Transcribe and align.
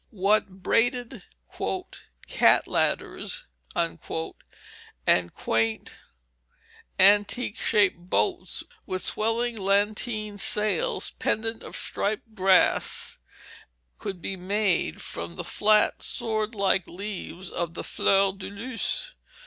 What 0.09 0.63
braided 0.63 1.25
"cat 2.25 2.67
ladders," 2.67 3.45
and 3.75 4.01
quaint, 5.35 5.93
antique 6.97 7.59
shaped 7.59 7.97
boats 7.99 8.63
with 8.87 9.03
swelling 9.03 9.57
lateen 9.61 10.39
sail 10.39 10.95
and 10.95 11.13
pennant 11.19 11.61
of 11.61 11.77
striped 11.77 12.33
grass 12.33 13.19
could 13.99 14.21
be 14.23 14.35
made 14.35 15.03
from 15.03 15.35
the 15.35 15.43
flat, 15.43 16.01
sword 16.01 16.55
like 16.55 16.87
leaves 16.87 17.51
of 17.51 17.75
the 17.75 17.83
"flower 17.83 18.33
de 18.35 18.49
luce!" 18.49 19.13